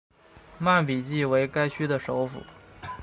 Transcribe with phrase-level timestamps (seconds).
[0.57, 2.41] 曼比季为该区的首府。